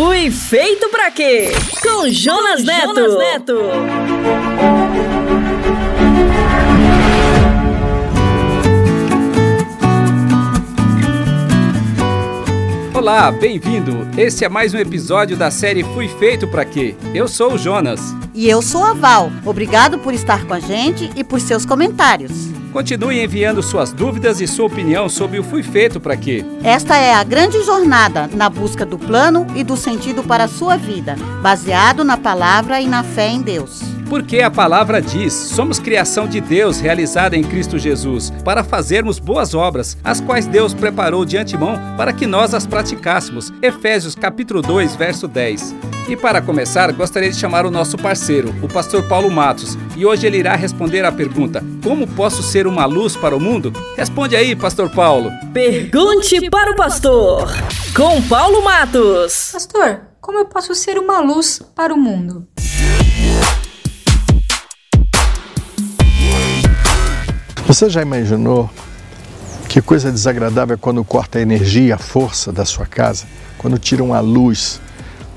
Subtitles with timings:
[0.00, 1.50] Fui feito pra quê?
[1.82, 2.94] Com Jonas, Com Neto.
[2.94, 3.58] Jonas Neto.
[12.94, 14.08] Olá, bem-vindo.
[14.16, 16.94] Esse é mais um episódio da série Fui Feito para Quê?
[17.14, 18.00] Eu sou o Jonas.
[18.34, 19.30] E eu sou a Val.
[19.44, 22.48] Obrigado por estar com a gente e por seus comentários.
[22.72, 26.44] Continue enviando suas dúvidas e sua opinião sobre o Fui Feito para Quê.
[26.62, 30.76] Esta é a grande jornada na busca do plano e do sentido para a sua
[30.76, 33.89] vida, baseado na palavra e na fé em Deus.
[34.10, 39.54] Porque a palavra diz: somos criação de Deus realizada em Cristo Jesus, para fazermos boas
[39.54, 43.52] obras, as quais Deus preparou de antemão para que nós as praticássemos.
[43.62, 45.76] Efésios capítulo 2, verso 10.
[46.08, 50.26] E para começar, gostaria de chamar o nosso parceiro, o pastor Paulo Matos, e hoje
[50.26, 53.72] ele irá responder à pergunta: Como posso ser uma luz para o mundo?
[53.96, 55.30] Responde aí, pastor Paulo.
[55.52, 57.48] Pergunte para o pastor,
[57.94, 59.50] com Paulo Matos.
[59.52, 62.48] Pastor, como eu posso ser uma luz para o mundo?
[67.70, 68.68] Você já imaginou
[69.68, 73.26] que coisa desagradável é quando corta a energia, a força da sua casa,
[73.58, 74.80] quando tiram a luz?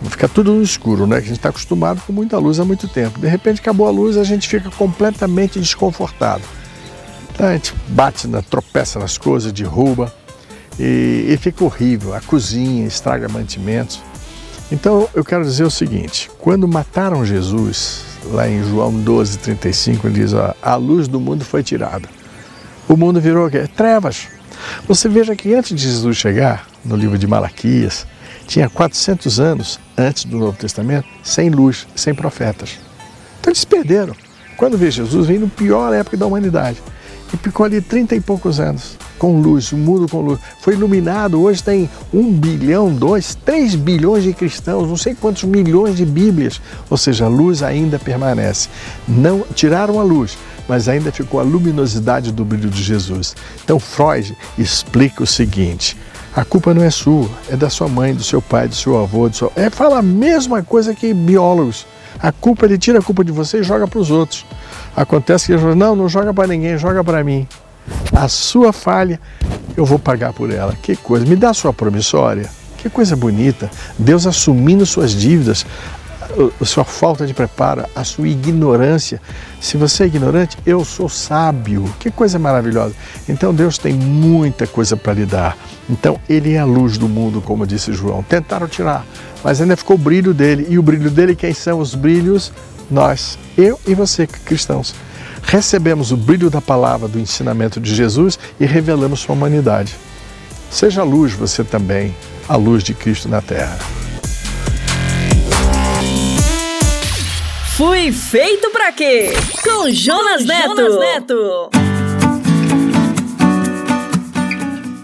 [0.10, 1.18] Fica tudo no escuro, né?
[1.18, 3.20] A gente está acostumado com muita luz há muito tempo.
[3.20, 6.42] De repente acabou a luz, a gente fica completamente desconfortado.
[7.32, 10.12] Então, a gente bate, na, tropeça nas coisas, derruba
[10.80, 12.16] e, e fica horrível.
[12.16, 14.02] A cozinha estraga mantimentos.
[14.72, 20.22] Então eu quero dizer o seguinte: quando mataram Jesus, lá em João 12, 35, ele
[20.22, 22.23] diz: ó, a luz do mundo foi tirada
[22.88, 23.50] o mundo virou?
[23.76, 24.28] Trevas.
[24.88, 28.06] Você veja que antes de Jesus chegar, no livro de Malaquias,
[28.48, 32.78] tinha 400 anos antes do Novo Testamento, sem luz, sem profetas.
[33.40, 34.16] Então eles perderam.
[34.58, 36.82] Quando veio Jesus, veio no pior época da humanidade.
[37.34, 40.40] E ficou ali 30 e poucos anos, com luz, o mundo com luz.
[40.62, 45.98] Foi iluminado, hoje tem um bilhão, dois, três bilhões de cristãos, não sei quantos milhões
[45.98, 46.62] de Bíblias.
[46.92, 48.70] Ou seja, a luz ainda permanece.
[49.08, 53.36] Não tiraram a luz, mas ainda ficou a luminosidade do brilho de Jesus.
[53.64, 55.98] Então Freud explica o seguinte:
[56.36, 59.30] a culpa não é sua, é da sua mãe, do seu pai, do seu avô,
[59.30, 59.52] do seu.
[59.56, 61.86] É fala a mesma coisa que biólogos.
[62.20, 64.46] A culpa ele tira a culpa de você e joga para os outros.
[64.96, 67.48] Acontece que ele fala, não, não joga para ninguém, joga para mim.
[68.12, 69.20] A sua falha,
[69.76, 70.76] eu vou pagar por ela.
[70.82, 72.50] Que coisa, me dá a sua promissória.
[72.78, 73.70] Que coisa bonita.
[73.98, 75.66] Deus assumindo suas dívidas,
[76.60, 79.22] a sua falta de preparo, a sua ignorância.
[79.62, 81.84] Se você é ignorante, eu sou sábio.
[82.00, 82.96] Que coisa maravilhosa.
[83.28, 85.58] Então Deus tem muita coisa para lhe dar.
[85.90, 88.24] Então ele é a luz do mundo, como disse João.
[88.24, 89.06] Tentaram tirar,
[89.44, 90.68] mas ainda ficou o brilho dele.
[90.70, 92.52] E o brilho dele, quem são os brilhos?
[92.90, 94.94] Nós, eu e você, cristãos.
[95.44, 99.96] Recebemos o brilho da palavra, do ensinamento de Jesus e revelamos sua humanidade.
[100.70, 102.16] Seja luz você também,
[102.48, 103.78] a luz de Cristo na terra.
[107.76, 109.32] Fui feito pra quê?
[109.64, 110.76] Com Jonas Neto.
[110.76, 111.72] Jonas Neto.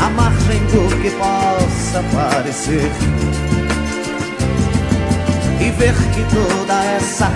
[0.00, 2.90] à margem do que possa parecer.
[5.60, 7.30] E ver que toda essa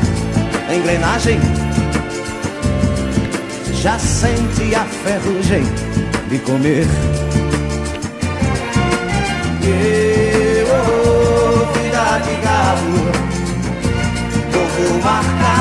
[0.74, 1.38] engrenagem
[3.72, 5.64] já sente a ferrugem
[6.28, 6.86] de comer.
[9.62, 13.24] Eu, oh, vida de galo,
[15.04, 15.53] marcado e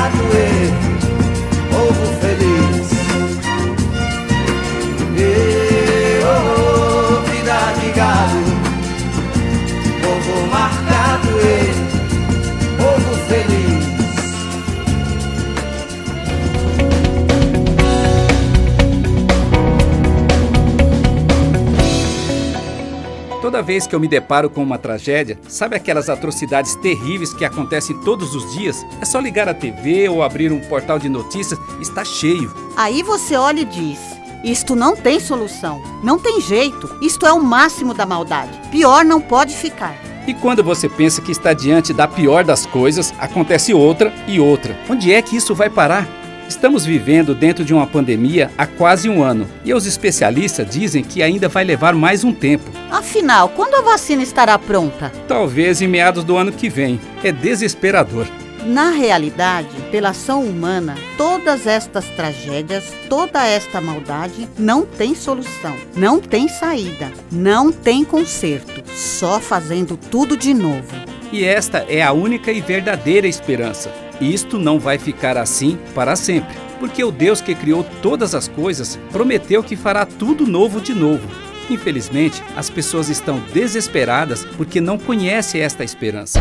[23.74, 28.32] vez que eu me deparo com uma tragédia, sabe aquelas atrocidades terríveis que acontecem todos
[28.32, 28.86] os dias?
[29.00, 32.54] É só ligar a TV ou abrir um portal de notícias, está cheio.
[32.76, 33.98] Aí você olha e diz:
[34.44, 38.56] Isto não tem solução, não tem jeito, isto é o máximo da maldade.
[38.70, 39.98] Pior não pode ficar.
[40.24, 44.78] E quando você pensa que está diante da pior das coisas, acontece outra e outra.
[44.88, 46.23] Onde é que isso vai parar?
[46.48, 51.22] Estamos vivendo dentro de uma pandemia há quase um ano e os especialistas dizem que
[51.22, 52.70] ainda vai levar mais um tempo.
[52.90, 55.10] Afinal, quando a vacina estará pronta?
[55.26, 57.00] Talvez em meados do ano que vem.
[57.22, 58.26] É desesperador.
[58.66, 66.18] Na realidade, pela ação humana, todas estas tragédias, toda esta maldade não tem solução, não
[66.18, 70.94] tem saída, não tem conserto, só fazendo tudo de novo.
[71.30, 74.03] E esta é a única e verdadeira esperança.
[74.20, 78.98] Isto não vai ficar assim para sempre, porque o Deus que criou todas as coisas
[79.10, 81.28] prometeu que fará tudo novo de novo.
[81.70, 86.40] Infelizmente, as pessoas estão desesperadas porque não conhecem esta esperança.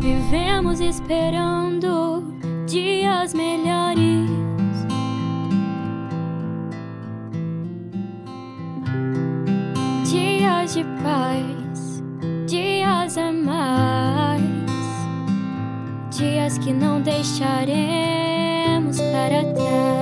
[0.00, 2.34] Vivemos esperando
[2.66, 4.30] dias melhores.
[10.10, 11.53] Dias de paz,
[17.04, 19.93] deixaremos para trás.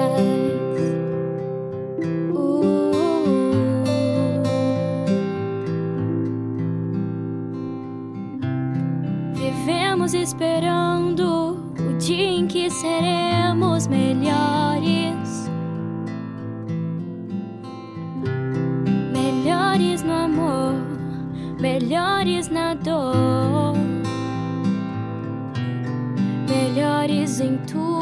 [27.03, 27.93] Melhores em tudo.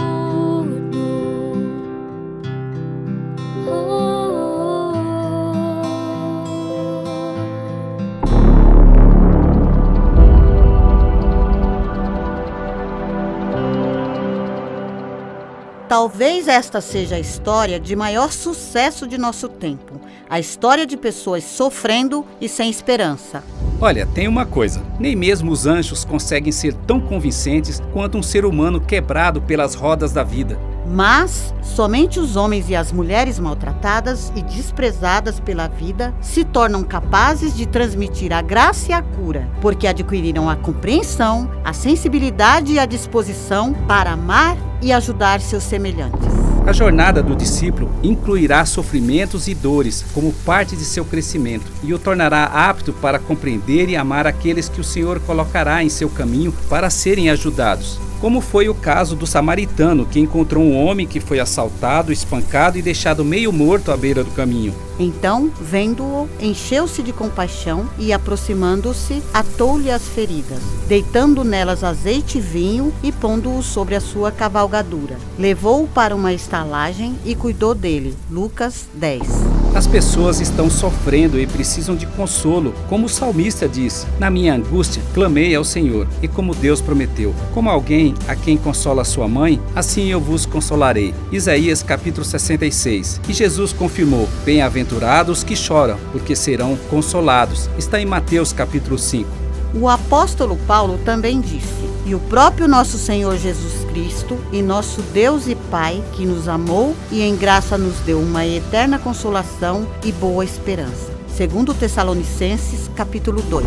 [15.89, 20.01] Talvez esta seja a história de maior sucesso de nosso tempo.
[20.29, 23.43] A história de pessoas sofrendo e sem esperança.
[23.81, 28.45] Olha, tem uma coisa: nem mesmo os anjos conseguem ser tão convincentes quanto um ser
[28.45, 30.59] humano quebrado pelas rodas da vida.
[30.87, 37.55] Mas somente os homens e as mulheres maltratadas e desprezadas pela vida se tornam capazes
[37.57, 42.87] de transmitir a graça e a cura, porque adquiriram a compreensão, a sensibilidade e a
[42.87, 46.50] disposição para amar e ajudar seus semelhantes.
[46.67, 51.99] A jornada do discípulo incluirá sofrimentos e dores como parte de seu crescimento e o
[51.99, 56.91] tornará apto para compreender e amar aqueles que o Senhor colocará em seu caminho para
[56.91, 57.99] serem ajudados.
[58.21, 62.83] Como foi o caso do samaritano que encontrou um homem que foi assaltado, espancado e
[62.83, 64.75] deixado meio morto à beira do caminho.
[64.99, 72.93] Então, vendo-o, encheu-se de compaixão e, aproximando-se, atou-lhe as feridas, deitando nelas azeite e vinho
[73.03, 75.17] e pondo-o sobre a sua cavalgadura.
[75.39, 78.15] Levou-o para uma estalagem e cuidou dele.
[78.31, 79.60] Lucas 10.
[79.73, 85.01] As pessoas estão sofrendo e precisam de consolo, como o salmista diz: Na minha angústia,
[85.15, 90.09] clamei ao Senhor, e como Deus prometeu, como alguém a quem consola sua mãe, assim
[90.09, 91.15] eu vos consolarei.
[91.31, 93.21] Isaías capítulo 66.
[93.29, 97.71] E Jesus confirmou: Bem-aventurados que choram, porque serão consolados.
[97.79, 99.29] Está em Mateus capítulo 5.
[99.73, 105.47] O apóstolo Paulo também disse: E o próprio nosso Senhor Jesus Cristo, e nosso Deus
[105.47, 110.45] e Pai, que nos amou e em graça nos deu uma eterna consolação e boa
[110.45, 111.15] esperança.
[111.29, 113.65] Segundo Tessalonicenses, capítulo 2.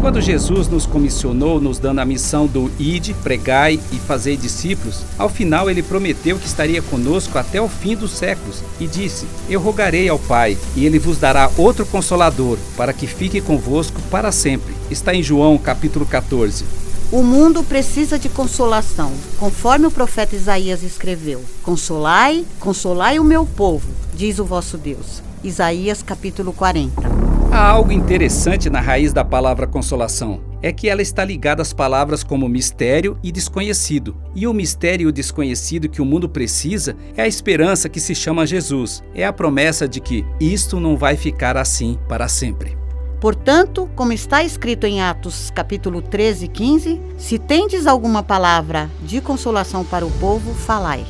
[0.00, 5.28] Quando Jesus nos comissionou, nos dando a missão do ide, pregai e fazei discípulos, ao
[5.28, 10.08] final ele prometeu que estaria conosco até o fim dos séculos e disse: Eu rogarei
[10.08, 14.74] ao Pai, e ele vos dará outro consolador, para que fique convosco para sempre.
[14.90, 16.64] Está em João capítulo 14.
[17.12, 23.88] O mundo precisa de consolação, conforme o profeta Isaías escreveu: Consolai, consolai o meu povo,
[24.14, 25.20] diz o vosso Deus.
[25.42, 27.02] Isaías capítulo 40.
[27.50, 30.40] Há algo interessante na raiz da palavra consolação.
[30.62, 34.14] É que ela está ligada às palavras como mistério e desconhecido.
[34.32, 38.14] E o mistério e o desconhecido que o mundo precisa é a esperança que se
[38.14, 39.02] chama Jesus.
[39.12, 42.79] É a promessa de que isto não vai ficar assim para sempre.
[43.20, 49.20] Portanto, como está escrito em Atos capítulo 13 e 15, se tendes alguma palavra de
[49.20, 51.04] consolação para o povo, falai.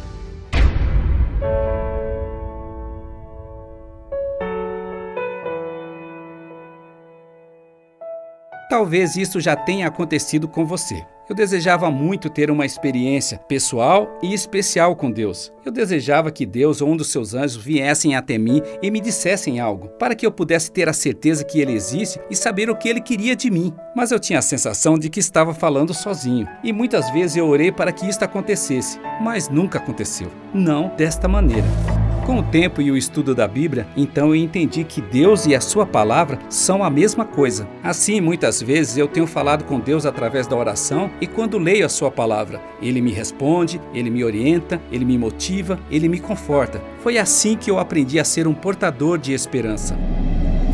[8.69, 11.05] Talvez isso já tenha acontecido com você.
[11.31, 15.53] Eu desejava muito ter uma experiência pessoal e especial com Deus.
[15.65, 19.61] Eu desejava que Deus ou um dos seus anjos viessem até mim e me dissessem
[19.61, 22.89] algo, para que eu pudesse ter a certeza que Ele existe e saber o que
[22.89, 23.73] Ele queria de mim.
[23.95, 27.71] Mas eu tinha a sensação de que estava falando sozinho, e muitas vezes eu orei
[27.71, 30.33] para que isto acontecesse, mas nunca aconteceu.
[30.53, 32.00] Não desta maneira.
[32.31, 35.61] Com o tempo e o estudo da Bíblia, então eu entendi que Deus e a
[35.61, 37.67] Sua palavra são a mesma coisa.
[37.83, 41.89] Assim, muitas vezes eu tenho falado com Deus através da oração e quando leio a
[41.89, 46.81] Sua palavra, Ele me responde, Ele me orienta, Ele me motiva, Ele me conforta.
[47.01, 49.99] Foi assim que eu aprendi a ser um portador de esperança.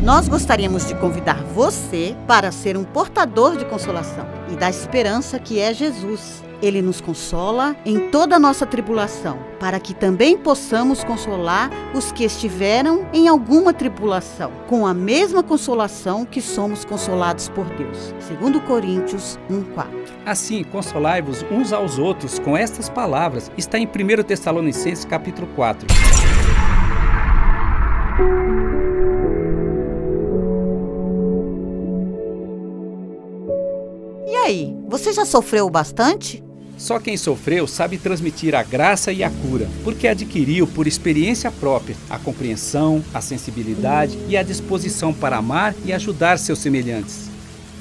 [0.03, 5.59] Nós gostaríamos de convidar você para ser um portador de consolação e da esperança que
[5.59, 6.46] é Jesus.
[6.61, 12.23] Ele nos consola em toda a nossa tribulação, para que também possamos consolar os que
[12.23, 18.13] estiveram em alguma tribulação, com a mesma consolação que somos consolados por Deus.
[18.19, 19.85] Segundo Coríntios 1:4.
[20.25, 23.51] Assim, consolai-vos uns aos outros com estas palavras.
[23.55, 25.87] Está em 1 Tessalonicenses capítulo 4.
[34.25, 36.46] E aí, você já sofreu bastante?
[36.77, 41.97] Só quem sofreu sabe transmitir a graça e a cura, porque adquiriu por experiência própria
[42.07, 47.29] a compreensão, a sensibilidade e a disposição para amar e ajudar seus semelhantes.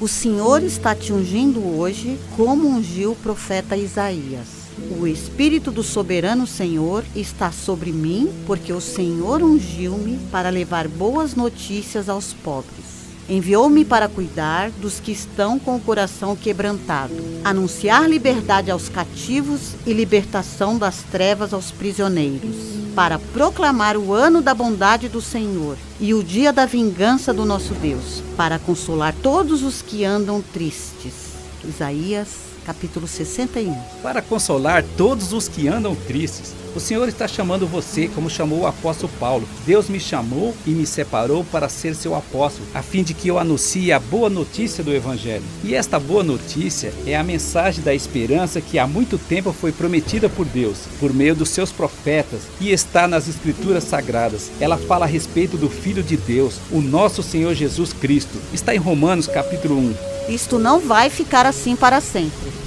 [0.01, 4.67] O Senhor está te ungindo hoje como ungiu o profeta Isaías.
[4.99, 11.35] O Espírito do Soberano Senhor está sobre mim, porque o Senhor ungiu-me para levar boas
[11.35, 12.96] notícias aos pobres.
[13.29, 17.15] Enviou-me para cuidar dos que estão com o coração quebrantado,
[17.45, 22.55] anunciar liberdade aos cativos e libertação das trevas aos prisioneiros,
[22.95, 27.75] para proclamar o ano da bondade do Senhor e o dia da vingança do nosso
[27.75, 31.35] Deus, para consolar todos os que andam tristes.
[31.65, 33.73] Isaías capítulo 61.
[34.03, 38.67] Para consolar todos os que andam tristes, o Senhor está chamando você como chamou o
[38.67, 39.49] apóstolo Paulo.
[39.65, 43.39] Deus me chamou e me separou para ser seu apóstolo, a fim de que eu
[43.39, 45.45] anuncie a boa notícia do Evangelho.
[45.63, 50.29] E esta boa notícia é a mensagem da esperança que há muito tempo foi prometida
[50.29, 54.51] por Deus, por meio dos seus profetas, e está nas Escrituras Sagradas.
[54.61, 58.39] Ela fala a respeito do Filho de Deus, o nosso Senhor Jesus Cristo.
[58.53, 60.16] Está em Romanos capítulo 1.
[60.29, 62.66] Isto não vai ficar assim para sempre.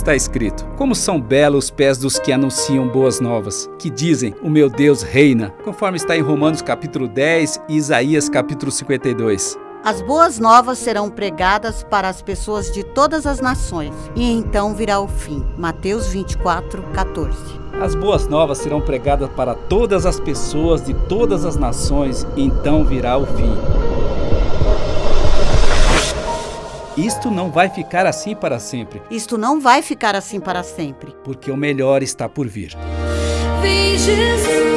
[0.00, 4.48] Está escrito: Como são belos os pés dos que anunciam boas novas, que dizem: O
[4.48, 9.58] meu Deus reina, conforme está em Romanos capítulo 10 e Isaías capítulo 52.
[9.82, 15.00] As boas novas serão pregadas para as pessoas de todas as nações, e então virá
[15.00, 15.44] o fim.
[15.56, 17.60] Mateus 24, 14.
[17.80, 22.84] As boas novas serão pregadas para todas as pessoas de todas as nações, e então
[22.84, 23.56] virá o fim.
[27.00, 31.14] Isto não vai ficar assim para sempre, Isto não vai ficar assim para sempre.
[31.24, 32.76] porque o melhor está por vir.
[33.62, 34.69] Vem Jesus,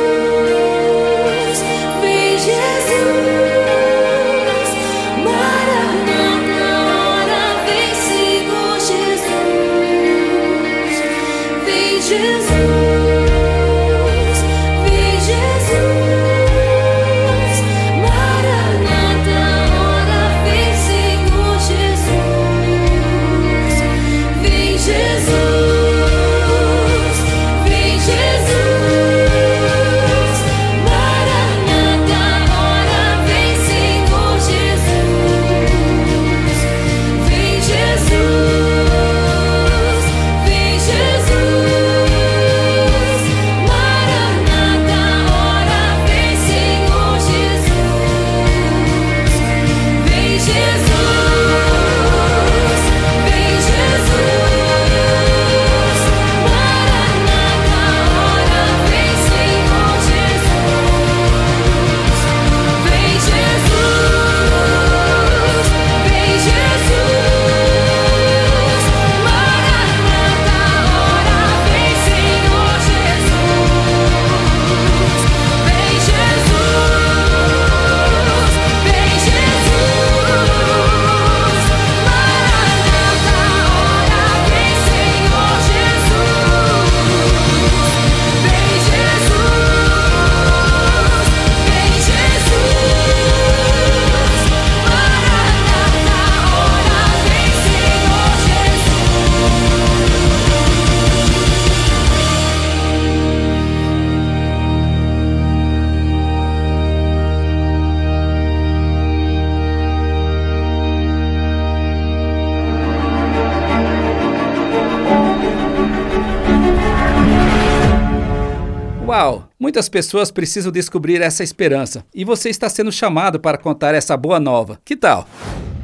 [119.13, 119.47] Uau!
[119.59, 124.39] Muitas pessoas precisam descobrir essa esperança e você está sendo chamado para contar essa boa
[124.39, 124.81] nova.
[124.83, 125.29] Que tal?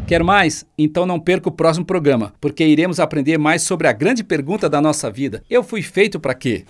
[0.08, 0.66] Quer mais?
[0.76, 4.82] Então não perca o próximo programa, porque iremos aprender mais sobre a grande pergunta da
[4.82, 6.66] nossa vida: Eu fui feito para quê?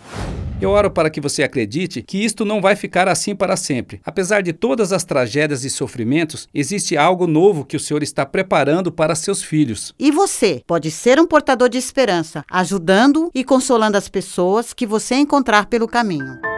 [0.60, 4.02] Eu oro para que você acredite que isto não vai ficar assim para sempre.
[4.04, 8.92] Apesar de todas as tragédias e sofrimentos, existe algo novo que o Senhor está preparando
[8.92, 9.96] para seus filhos.
[9.98, 15.16] E você pode ser um portador de esperança, ajudando e consolando as pessoas que você
[15.16, 16.49] encontrar pelo caminho.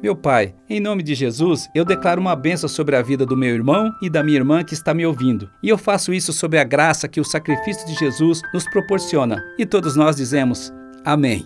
[0.00, 3.52] Meu Pai, em nome de Jesus, eu declaro uma bênção sobre a vida do meu
[3.52, 5.50] irmão e da minha irmã que está me ouvindo.
[5.60, 9.42] E eu faço isso sob a graça que o sacrifício de Jesus nos proporciona.
[9.58, 10.72] E todos nós dizemos:
[11.04, 11.44] Amém.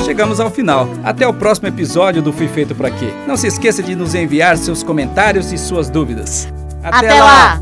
[0.05, 0.87] Chegamos ao final.
[1.03, 3.13] Até o próximo episódio do Fui Feito Pra Quê.
[3.27, 6.47] Não se esqueça de nos enviar seus comentários e suas dúvidas.
[6.83, 7.61] Até, lá.